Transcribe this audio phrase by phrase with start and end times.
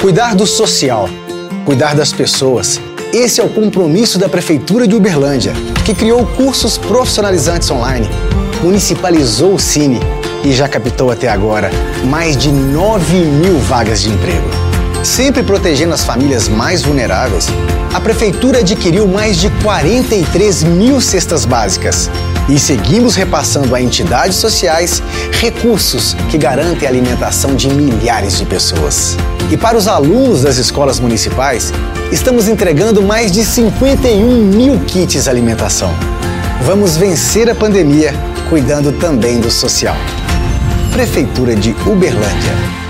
[0.00, 1.08] Cuidar do social,
[1.64, 2.80] cuidar das pessoas.
[3.12, 5.52] Esse é o compromisso da Prefeitura de Uberlândia,
[5.84, 8.08] que criou cursos profissionalizantes online,
[8.62, 9.98] municipalizou o Cine
[10.44, 11.68] e já captou até agora
[12.04, 14.48] mais de 9 mil vagas de emprego.
[15.02, 17.48] Sempre protegendo as famílias mais vulneráveis,
[17.92, 22.08] a Prefeitura adquiriu mais de 43 mil cestas básicas
[22.48, 25.02] e seguimos repassando a entidades sociais
[25.32, 29.16] recursos que garantem a alimentação de milhares de pessoas.
[29.50, 31.72] E para os alunos das escolas municipais,
[32.10, 35.92] estamos entregando mais de 51 mil kits alimentação.
[36.62, 38.12] Vamos vencer a pandemia
[38.48, 39.96] cuidando também do social.
[40.92, 42.87] Prefeitura de Uberlândia.